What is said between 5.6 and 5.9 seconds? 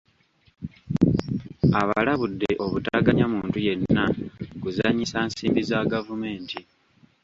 za